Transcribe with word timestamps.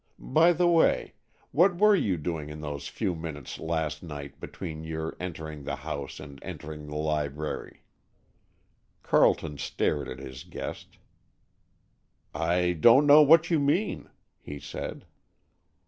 By 0.33 0.51
the 0.51 0.67
way, 0.67 1.13
what 1.51 1.77
were 1.77 1.95
you 1.95 2.17
doing 2.17 2.49
in 2.49 2.61
those 2.61 2.87
few 2.87 3.13
minutes 3.13 3.59
last 3.59 4.01
night 4.01 4.39
between 4.39 4.83
your 4.83 5.15
entering 5.19 5.63
the 5.63 5.75
house 5.75 6.19
and 6.19 6.43
entering 6.43 6.87
the 6.87 6.95
library?" 6.95 7.83
Carleton 9.03 9.59
stared 9.59 10.07
at 10.09 10.17
his 10.17 10.43
guest. 10.43 10.97
"I 12.33 12.71
don't 12.73 13.05
know 13.05 13.21
what 13.21 13.51
you 13.51 13.59
mean," 13.59 14.09
he 14.39 14.59
said. 14.59 15.05